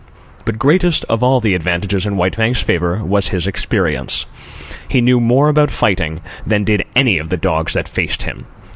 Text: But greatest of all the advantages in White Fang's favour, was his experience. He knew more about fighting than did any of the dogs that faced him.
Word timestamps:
But 0.45 0.57
greatest 0.57 1.05
of 1.09 1.21
all 1.21 1.39
the 1.39 1.53
advantages 1.53 2.07
in 2.07 2.17
White 2.17 2.35
Fang's 2.35 2.59
favour, 2.59 3.03
was 3.03 3.27
his 3.27 3.45
experience. 3.45 4.25
He 4.87 4.99
knew 4.99 5.19
more 5.19 5.47
about 5.47 5.69
fighting 5.69 6.21
than 6.43 6.63
did 6.63 6.89
any 6.95 7.19
of 7.19 7.29
the 7.29 7.37
dogs 7.37 7.73
that 7.73 7.87
faced 7.87 8.23
him. 8.23 8.47